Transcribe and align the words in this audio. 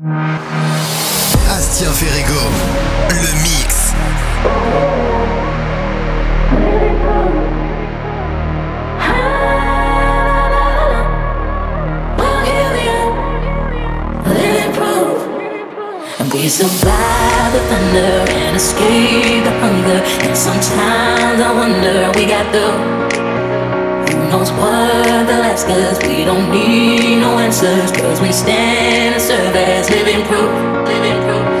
Astien 0.00 1.90
Ferrigo, 1.92 2.38
le 3.10 3.32
mix. 3.42 3.94
We 16.32 16.48
survive 16.48 17.52
the 17.52 17.58
thunder 17.68 18.30
and 18.30 18.56
escape 18.56 19.42
the 19.42 19.50
hunger. 19.50 20.00
And 20.22 20.36
sometimes 20.36 21.40
I 21.40 21.52
wonder 21.52 22.12
we 22.14 22.24
got 22.24 22.46
who 22.54 23.07
knows 24.30 24.50
what 24.52 25.26
they'll 25.26 25.42
ask 25.42 25.66
us. 25.68 25.98
We 26.06 26.24
don't 26.24 26.50
need 26.50 27.20
no 27.20 27.38
answers, 27.38 27.90
cause 27.92 28.20
we 28.20 28.32
stand 28.32 29.14
and 29.14 29.22
serve 29.22 29.54
as 29.56 29.90
living 29.90 30.22
proof, 30.26 30.52
living 30.86 31.20
proof. 31.22 31.57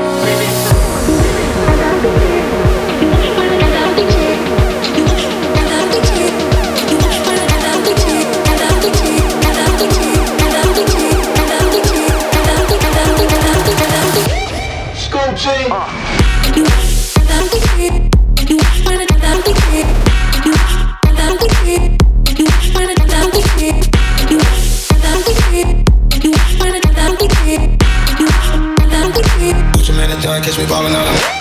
Ballin' 30.68 30.94
out 30.94 31.37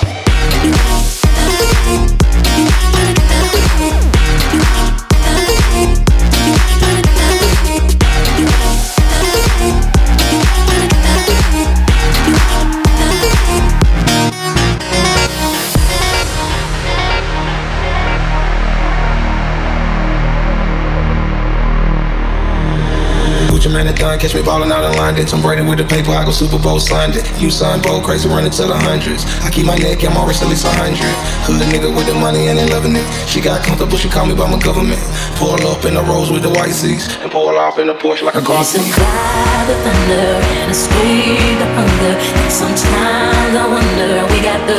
of 24.17 24.23
man. 24.23 24.29
Catch 24.29 24.35
me 24.35 24.43
ballin' 24.43 24.71
out 24.71 24.83
in 24.83 24.97
London. 24.97 25.25
Tom 25.25 25.41
Brady 25.41 25.61
with 25.61 25.77
the 25.77 25.85
paper, 25.85 26.11
I 26.11 26.25
go 26.25 26.31
Super 26.31 26.59
Bowl 26.59 26.79
Sunday. 26.79 27.21
You 27.37 27.49
son, 27.49 27.81
bold, 27.81 28.03
crazy, 28.03 28.29
running 28.29 28.51
to 28.51 28.63
the 28.65 28.75
hundreds. 28.75 29.25
I 29.43 29.49
keep 29.49 29.65
my 29.65 29.77
neck, 29.77 30.03
I'm 30.03 30.17
always 30.17 30.41
at 30.41 30.49
least 30.49 30.65
a 30.65 30.71
hundred. 30.71 31.13
Hood 31.45 31.61
nigga 31.69 31.89
with 31.95 32.07
the 32.07 32.13
money 32.13 32.47
and 32.47 32.57
they 32.57 32.67
loving 32.67 32.95
it. 32.95 33.05
She 33.27 33.41
got 33.41 33.65
comfortable, 33.65 33.97
she 33.97 34.09
call 34.09 34.25
me 34.25 34.35
by 34.35 34.49
my 34.49 34.59
government. 34.59 35.01
Pull 35.37 35.55
up 35.67 35.85
in 35.85 35.95
the 35.95 36.03
rose 36.03 36.31
with 36.31 36.43
the 36.43 36.49
white 36.49 36.73
seats 36.73 37.15
and 37.21 37.31
pull 37.31 37.49
off 37.57 37.79
in 37.79 37.87
the 37.87 37.93
Porsche 37.93 38.23
like 38.23 38.35
a 38.35 38.41
car 38.41 38.63
seat. 38.63 38.81
the 38.81 39.75
thunder 39.85 40.27
and 40.61 40.71
escape 40.71 41.57
the 41.61 41.69
hunger. 41.77 42.13
And 42.17 42.51
sometimes 42.51 43.53
I 43.55 43.65
wonder 43.67 44.25
we 44.33 44.39
got 44.41 44.61
the 44.67 44.77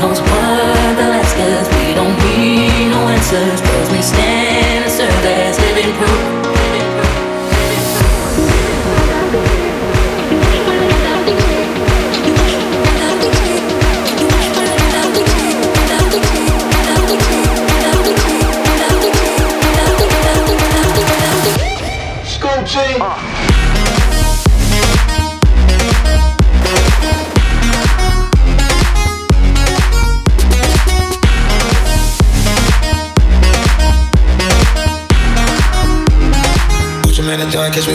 knows 0.00 0.20
what 0.20 0.96
the 0.98 1.06
last 1.14 1.32
cause 1.38 1.68
we 1.78 1.94
don't 1.94 2.16
need 2.26 2.90
no 2.90 3.08
answers. 3.08 3.60
Cause 3.60 3.90
we 3.90 4.02
stand 4.02 4.61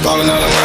ballin' 0.07 0.29
out 0.29 0.56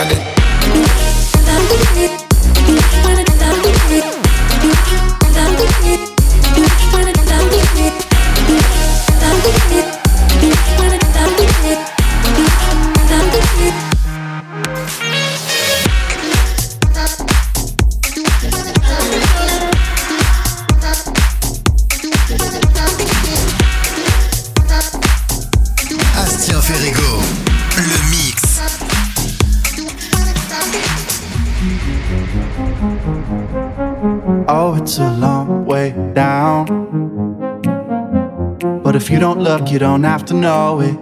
don't 40.02 40.10
have 40.10 40.24
to 40.24 40.34
know 40.34 40.80
it. 40.80 40.96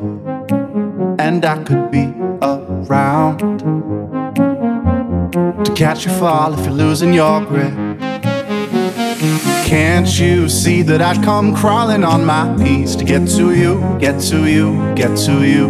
And 1.18 1.42
I 1.42 1.62
could 1.64 1.90
be 1.90 2.12
around 2.42 3.38
to 5.64 5.74
catch 5.74 6.04
you 6.04 6.12
fall 6.12 6.52
if 6.52 6.66
you're 6.66 6.74
losing 6.74 7.14
your 7.14 7.40
grip. 7.46 7.72
Can't 9.64 10.18
you 10.20 10.50
see 10.50 10.82
that 10.82 11.00
I'd 11.00 11.22
come 11.24 11.54
crawling 11.54 12.04
on 12.04 12.26
my 12.26 12.54
knees 12.56 12.94
to 12.96 13.04
get 13.04 13.26
to 13.38 13.54
you, 13.54 13.80
get 13.98 14.20
to 14.30 14.46
you, 14.46 14.94
get 14.94 15.16
to 15.26 15.46
you? 15.46 15.68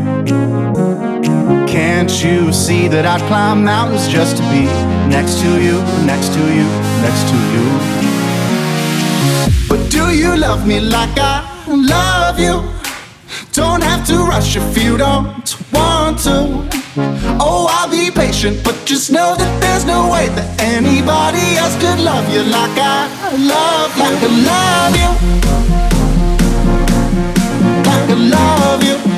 Can't 1.69 2.13
you 2.25 2.53
see 2.53 2.89
that 2.89 3.07
I'd 3.07 3.21
climb 3.29 3.63
mountains 3.63 4.09
just 4.09 4.39
to 4.39 4.43
be 4.45 4.65
next 5.09 5.41
to 5.43 5.63
you, 5.63 5.77
next 6.05 6.33
to 6.35 6.43
you, 6.59 6.67
next 7.07 7.29
to 7.31 7.37
you? 7.55 7.67
But 9.69 9.89
do 9.89 10.11
you 10.17 10.37
love 10.37 10.67
me 10.67 10.81
like 10.81 11.17
I 11.17 11.47
love 11.69 12.41
you. 12.41 12.80
To 14.11 14.17
rush 14.27 14.57
if 14.57 14.77
you 14.77 14.97
don't 14.97 15.55
want 15.73 16.19
to. 16.25 16.67
Oh, 17.39 17.69
I'll 17.71 17.89
be 17.89 18.11
patient, 18.11 18.61
but 18.65 18.75
just 18.85 19.13
know 19.13 19.37
that 19.37 19.61
there's 19.63 19.85
no 19.85 20.11
way 20.11 20.27
that 20.31 20.61
anybody 20.61 21.55
else 21.57 21.77
could 21.81 22.01
love 22.01 22.29
you 22.35 22.43
like 22.43 22.77
I 22.77 23.07
love, 23.39 23.97
like 24.03 24.21
I 24.21 24.31
love 24.51 24.97
you, 24.99 25.11
like 27.87 28.11
I 28.11 28.15
love 28.15 28.83
you. 28.83 29.11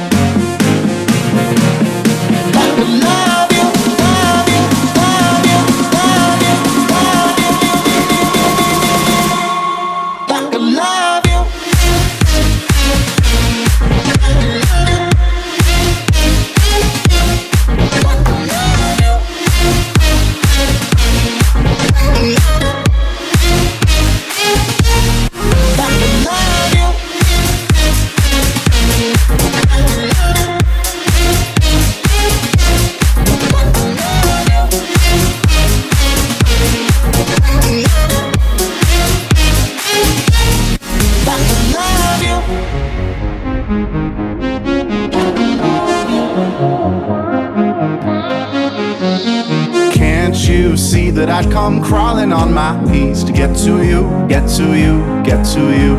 To 54.57 54.77
you, 54.77 55.01
get 55.25 55.43
to 55.47 55.63
you. 55.73 55.97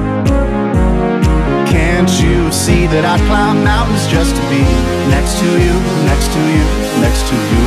Can't 1.73 2.11
you 2.21 2.51
see 2.51 2.85
that 2.85 3.03
I'd 3.03 3.19
climb 3.25 3.63
mountains 3.63 4.05
just 4.05 4.35
to 4.35 4.43
be 4.53 4.61
next 5.09 5.39
to 5.41 5.49
you, 5.57 5.75
next 6.05 6.29
to 6.35 6.41
you, 6.53 6.65
next 7.01 7.23
to 7.29 7.35
you? 7.49 7.65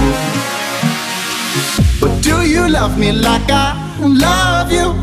But 1.99 2.23
do 2.23 2.47
you 2.47 2.71
love 2.71 2.99
me 2.99 3.11
like 3.11 3.51
I 3.51 3.75
love 3.99 4.71
you? 4.71 4.95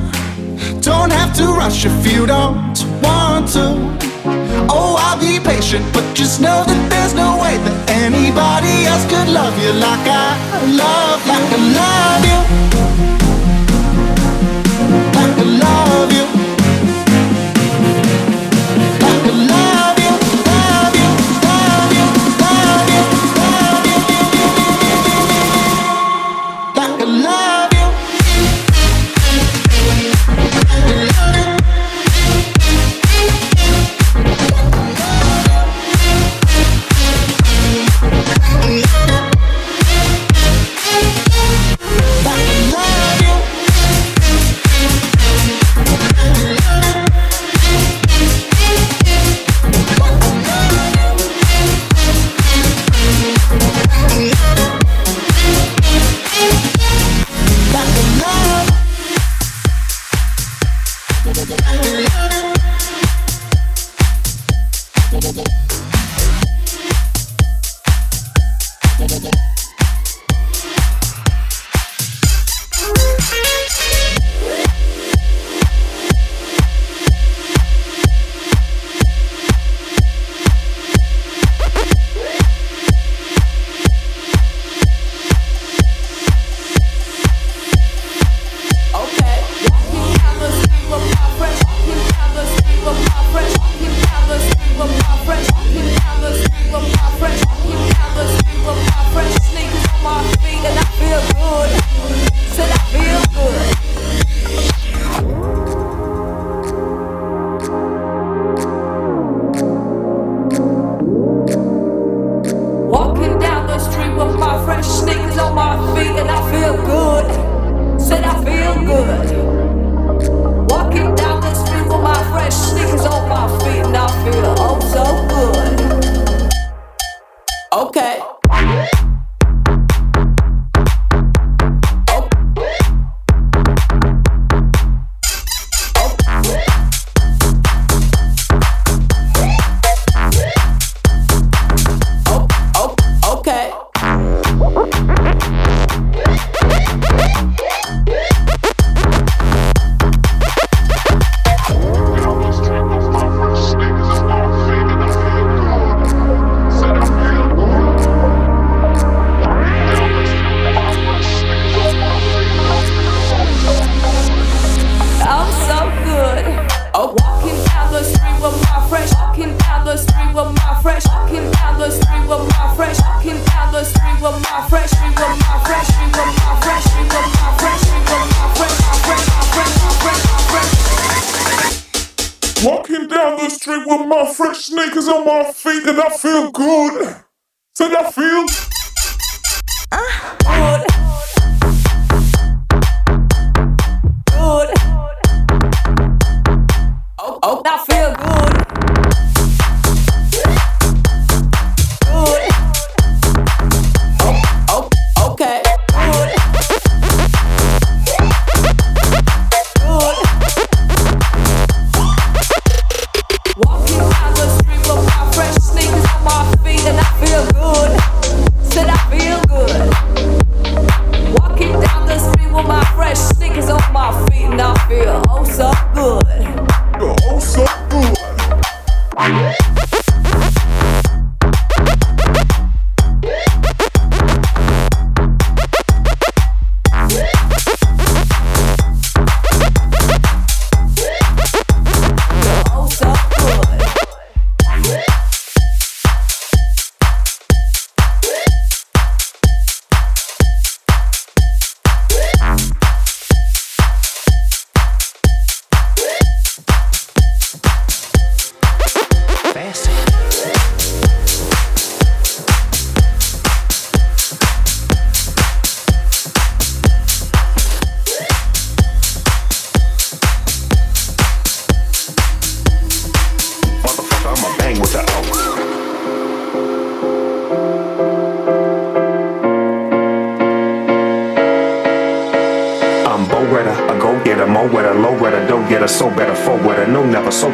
Don't 0.80 1.12
have 1.12 1.35
to 1.35 1.51
rush 1.51 1.86
if 1.86 2.07
you 2.07 2.25
don't 2.27 2.79
want 3.03 3.51
to. 3.56 3.75
Oh, 4.71 4.95
I'll 4.97 5.19
be 5.19 5.44
patient, 5.44 5.83
but 5.91 6.06
just 6.15 6.39
know 6.39 6.63
that 6.63 6.81
there's 6.89 7.13
no 7.13 7.36
way 7.44 7.57
that 7.57 7.75
anybody 7.89 8.88
else 8.88 9.03
could 9.12 9.27
love 9.27 9.56
you 9.59 9.74
like 9.74 10.07
I 10.07 10.31
love 10.79 11.19
you. 11.27 11.33
Like 11.33 11.51
I 11.51 11.62
love 11.75 12.24
you. 12.31 12.93
Love 15.63 16.12
you. 16.12 16.52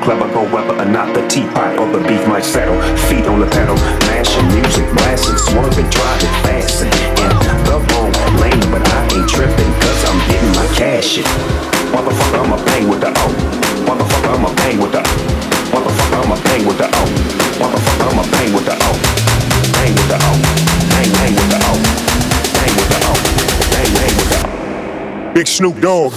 clever 0.10 0.26
or 0.40 0.50
whether 0.50 0.74
or 0.74 0.90
not 0.90 1.14
the 1.14 1.22
teapot 1.28 1.78
or 1.78 1.86
the 1.94 2.02
beef 2.10 2.26
might 2.28 2.44
settle. 2.44 2.74
Feet 3.06 3.28
on 3.30 3.40
the 3.40 3.46
pedal, 3.46 3.76
mashing 4.10 4.48
music, 4.50 4.90
blasting, 4.98 5.38
swerving, 5.38 5.86
driving, 5.94 6.34
fasting 6.42 6.90
in 7.22 7.30
the 7.70 7.78
wrong 7.94 8.10
lane. 8.42 8.66
But 8.74 8.82
I 8.90 9.06
ain't 9.14 9.30
tripping, 9.30 9.72
cause 9.78 10.02
I'm 10.10 10.18
getting 10.26 10.50
my 10.58 10.66
cash 10.74 11.20
in. 11.20 11.30
Motherfucker, 11.94 12.42
I'ma 12.42 12.58
bang 12.66 12.90
with 12.90 13.02
the 13.02 13.14
O. 13.14 13.28
Motherfucker, 13.86 14.34
I'ma 14.34 14.50
bang 14.56 14.82
with 14.82 14.94
the 14.98 15.06
O. 15.06 15.14
Motherfucker, 15.78 16.26
I'ma 16.26 16.38
bang 16.42 16.66
with 16.66 16.80
the 16.82 16.88
O. 16.90 17.04
Motherfucker, 17.62 18.10
I'ma 18.10 18.24
bang 18.34 18.50
with 18.50 18.66
the 18.66 18.76
O. 18.82 18.92
Bang 19.78 19.94
with 19.94 20.10
the 20.10 20.18
O. 20.18 20.32
Bang, 20.90 21.10
bang 21.22 21.34
with 21.38 21.50
the 21.54 21.60
O. 21.70 21.74
Bang 22.58 22.74
with 22.74 22.90
the 22.90 22.98
O. 23.06 23.14
Bang, 23.78 23.90
bang 23.94 24.14
with 24.18 24.30
the 24.34 24.40
O. 24.42 25.34
Big 25.36 25.46
Snoop 25.46 25.80
Dogg. 25.80 26.09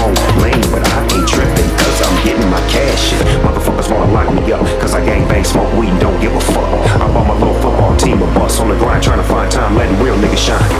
wrong 0.00 0.14
lane, 0.40 0.64
but 0.70 0.82
I 0.86 1.00
ain't 1.14 1.28
tripping 1.28 1.68
cause 1.76 1.98
I'm 2.02 2.16
getting 2.24 2.48
my 2.50 2.60
cash 2.68 3.12
in. 3.12 3.20
Motherfuckers 3.44 3.90
wanna 3.90 4.12
lock 4.12 4.32
me 4.32 4.52
up 4.52 4.62
cause 4.80 4.94
I 4.94 5.04
gang 5.04 5.26
bang, 5.28 5.44
smoke 5.44 5.72
weed, 5.74 5.92
don't 6.00 6.18
give 6.20 6.34
a 6.34 6.40
fuck. 6.40 6.68
I'm 7.00 7.12
my 7.12 7.34
little 7.34 7.54
football 7.60 7.96
team 7.96 8.18
bus 8.34 8.60
on 8.60 8.68
the 8.68 8.76
grind 8.76 9.02
trying 9.02 9.18
to 9.18 9.28
find 9.28 9.50
time, 9.50 9.76
letting 9.76 9.98
real 10.02 10.16
niggas 10.16 10.38
shine. 10.38 10.70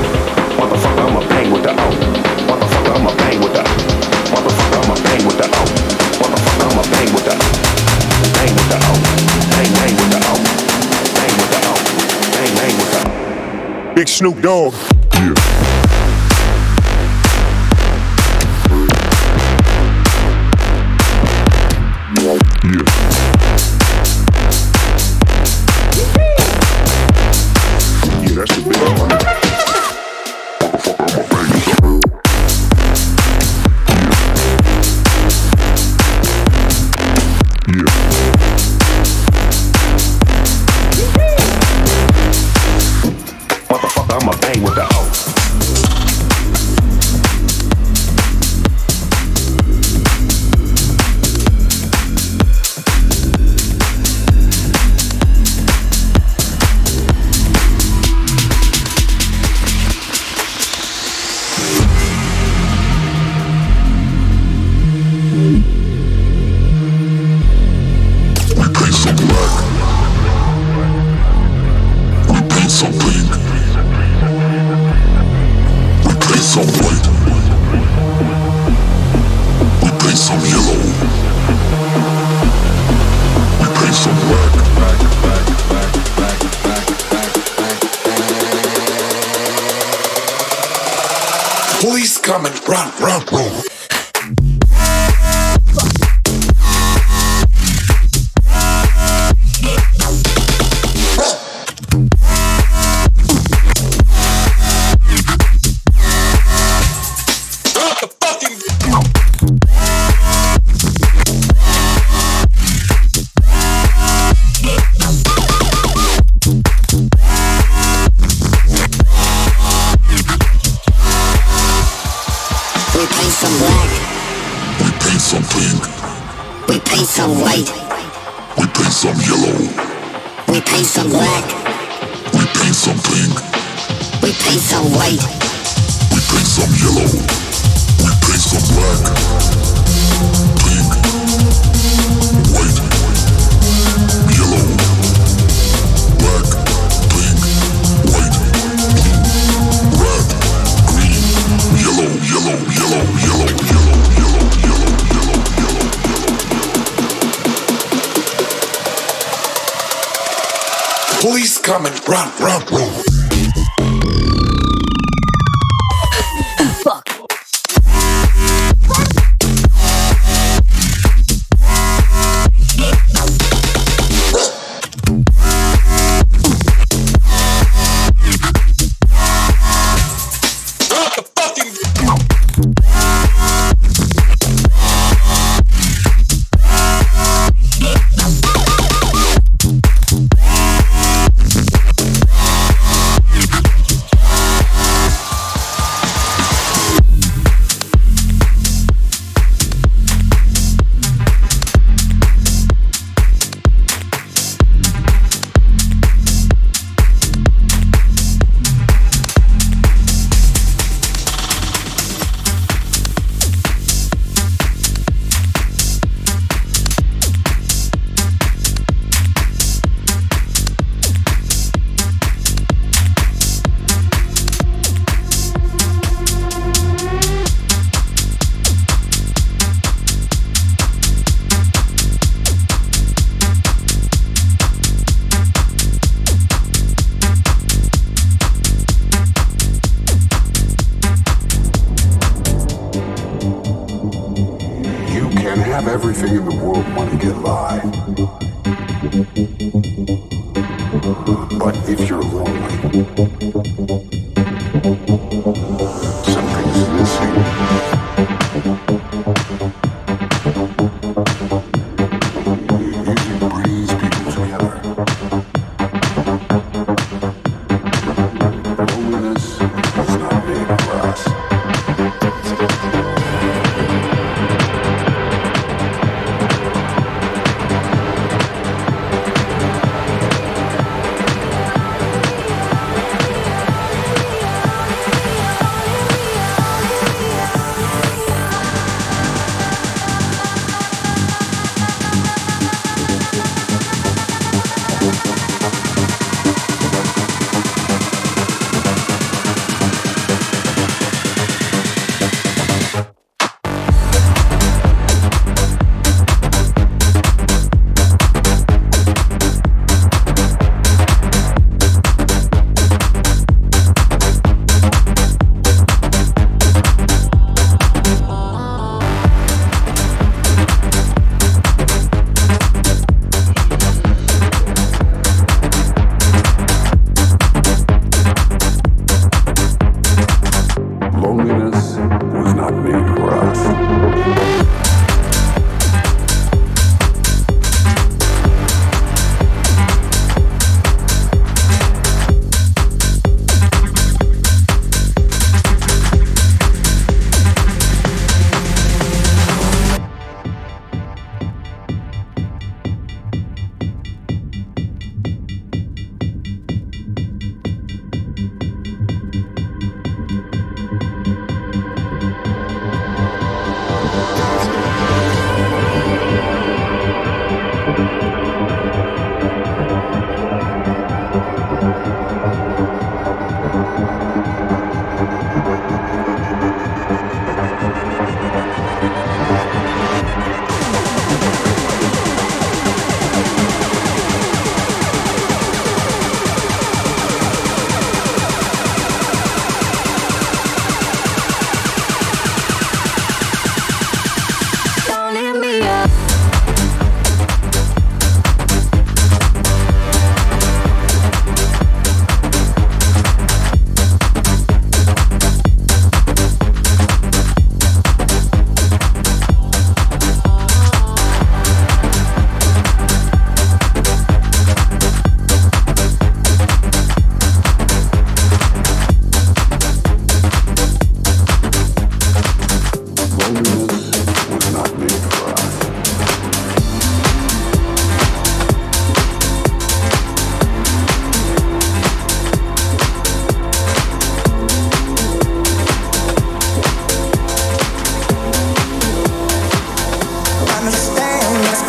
Motherfucker, 0.59 1.05
I'ma 1.07 1.21
bang 1.29 1.51
with 1.53 1.63
the 1.63 1.73
O. 1.73 1.87
Motherfucker, 2.49 2.95
I'ma 2.97 3.13
bang 3.17 3.41
with 3.41 3.55
the 3.55 3.63
Motherfucker, 4.33 4.79
I'ma 4.85 4.95
bang 5.05 5.23
with 5.27 5.39
the 5.39 5.47
O. 5.47 5.63
Motherfucker, 6.21 6.67
I'ma 6.71 6.83
bang 6.93 7.11
with 7.15 7.25
the 7.25 7.35
Bang 8.35 8.53
with 8.55 8.69
the 8.71 8.79
O. 8.79 8.93
Bang, 9.55 9.73
bang 9.79 9.95
with 9.97 10.11
the 10.13 10.21
O. 10.31 10.35
Bang 11.17 11.35
with 11.39 11.51
the 11.53 11.61
O. 11.69 11.75
Bang, 12.35 12.53
bang 12.57 12.75
with 12.79 12.91
the 12.93 13.01
O. 13.91 13.95
Big 13.95 14.09
Snoop 14.09 14.41
Dogg. 14.41 14.75
Yeah. 15.15 15.60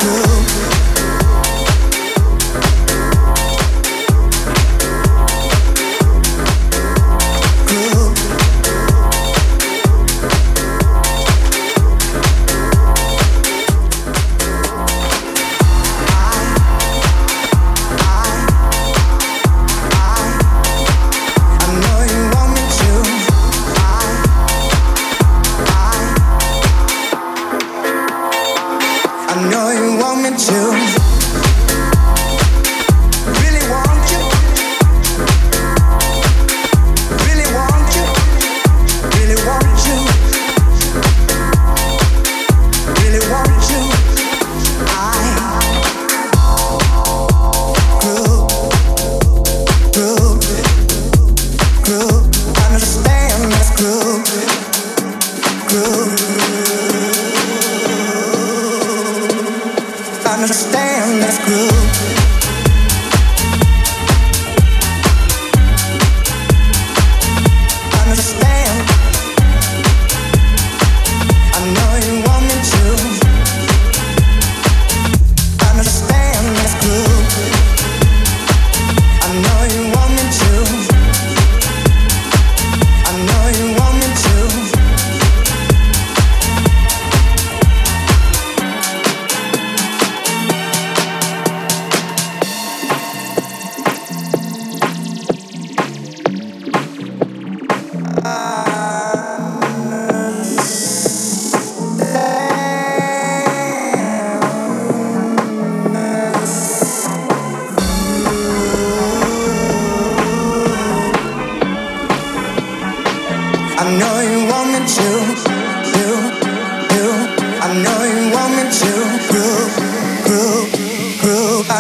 good. 0.02 0.31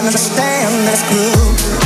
understand 0.02 0.88
this 0.88 1.04
groove. 1.10 1.81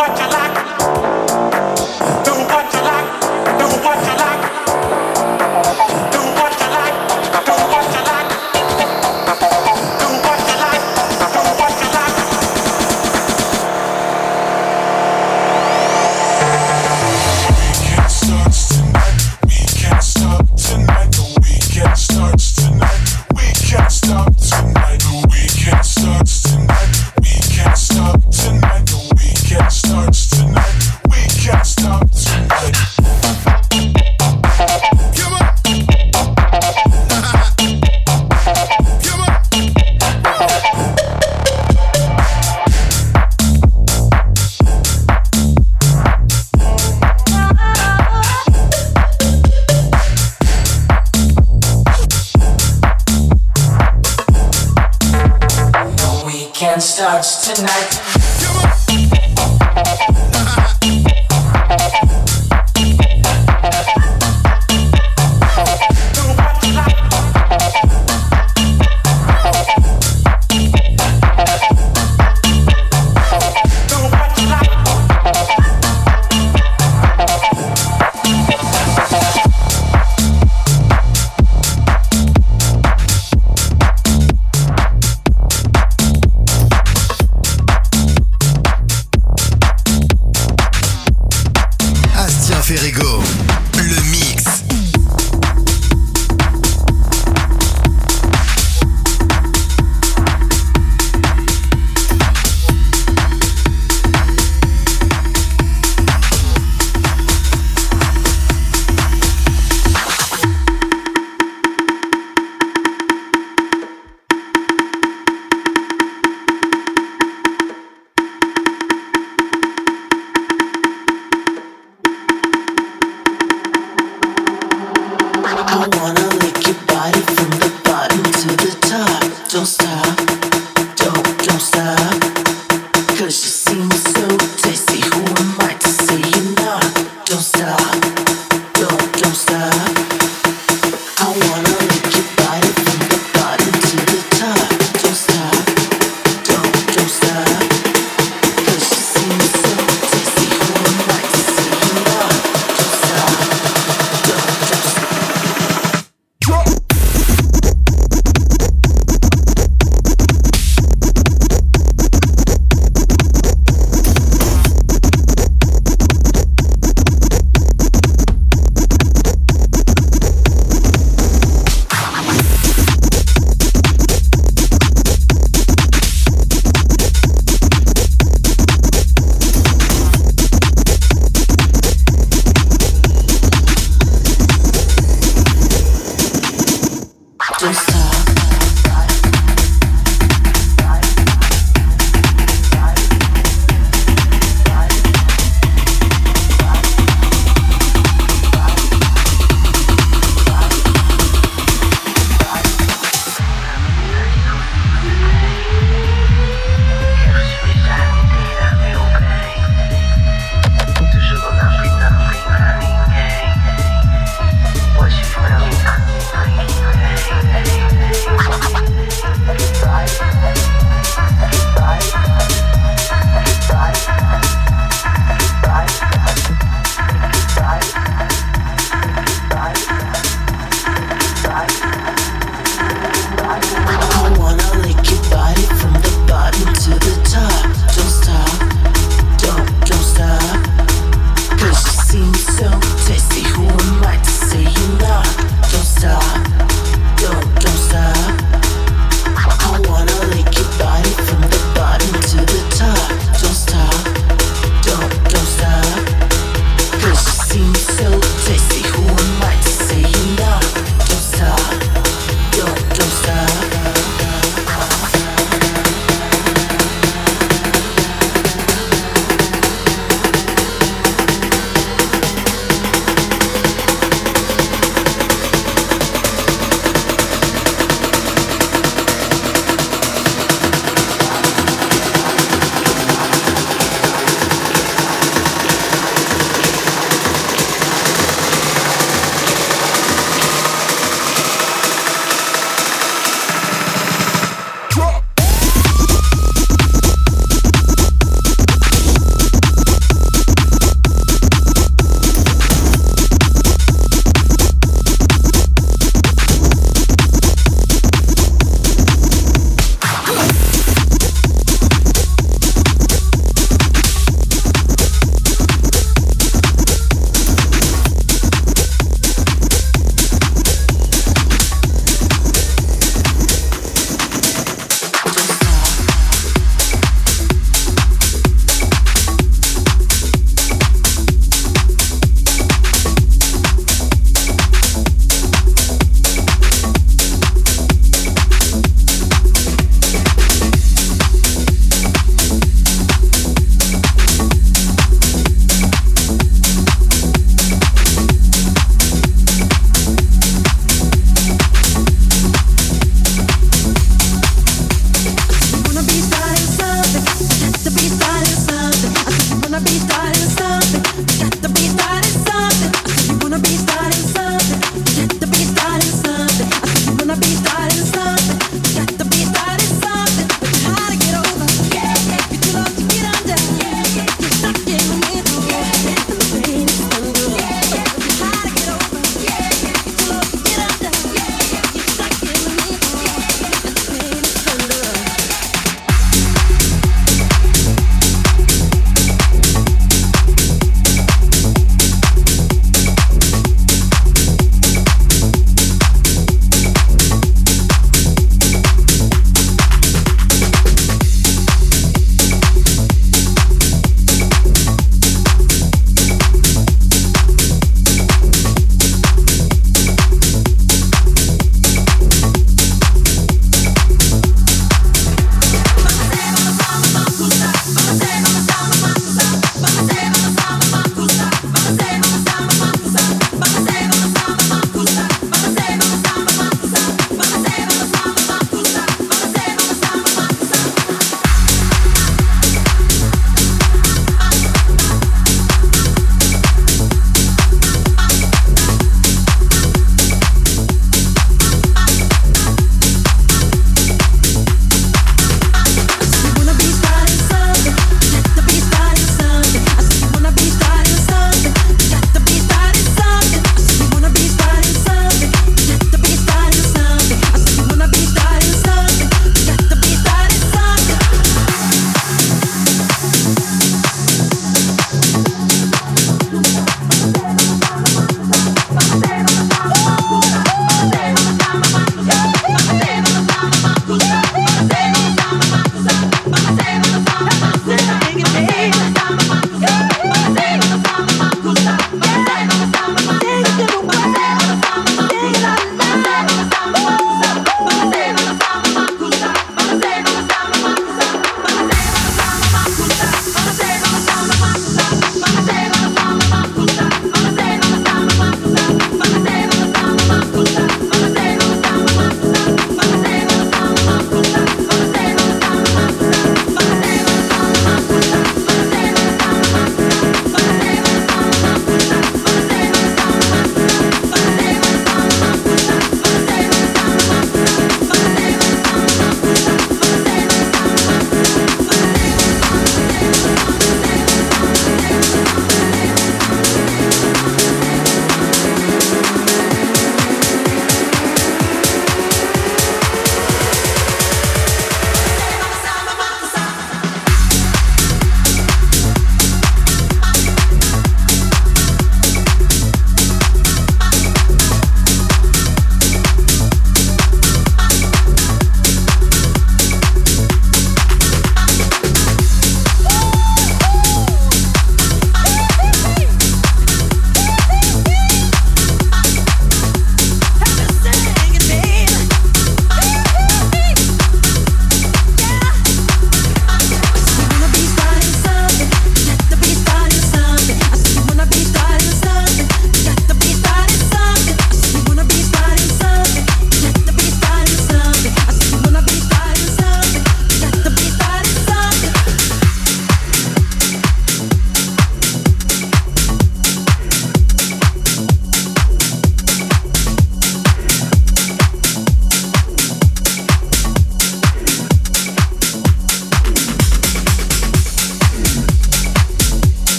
what 0.00 0.18
you 0.18 0.26
like. 0.28 0.39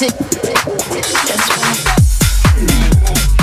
That's 0.00 0.16
right. 2.56 3.39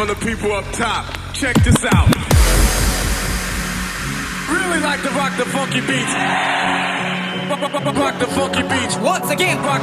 for 0.00 0.06
the 0.06 0.14
people 0.24 0.50
up 0.52 0.64
top. 0.72 1.04
Check 1.34 1.54
this 1.62 1.84
out. 1.84 2.08
Really 4.48 4.80
like 4.80 5.02
to 5.02 5.10
rock 5.10 5.36
the 5.36 5.44
funky 5.44 5.80
beats. 5.80 6.14
Rock 8.00 8.18
the 8.18 8.26
funky 8.28 8.62
beats. 8.62 8.96
Once 8.96 9.30
again, 9.30 9.58
rock. 9.58 9.82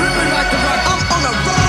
Really 0.00 0.28
like 0.32 0.50
to 0.52 0.56
rock. 0.56 0.80
I'm 0.86 1.12
on 1.12 1.34
a 1.34 1.46
roll. 1.46 1.61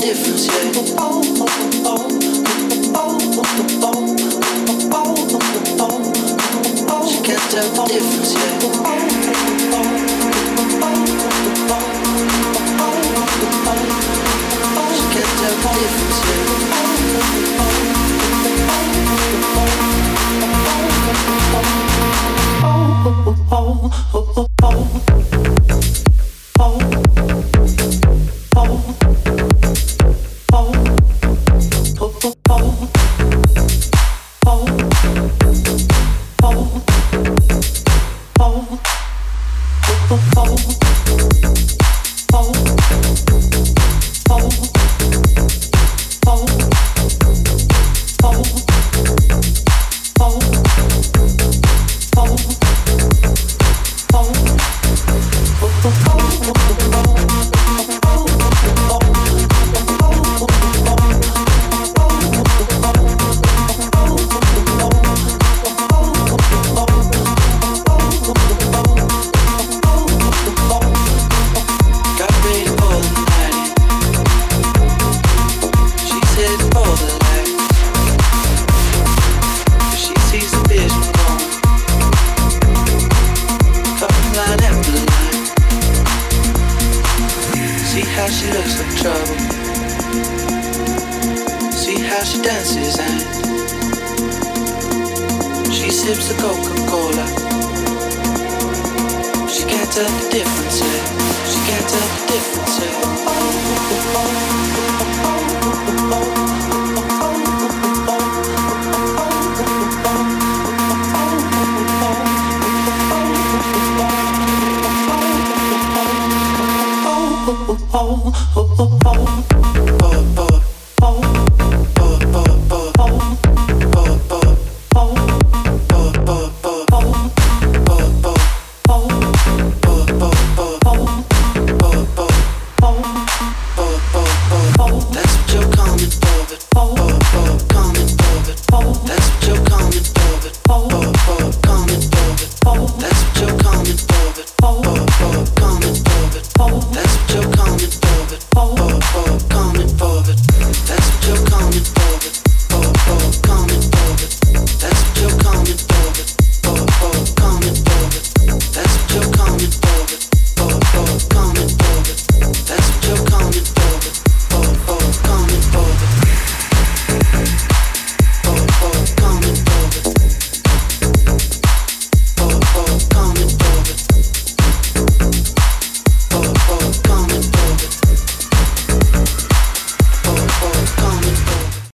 Difference. 0.00 0.61